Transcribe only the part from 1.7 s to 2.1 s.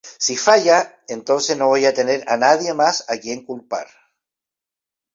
a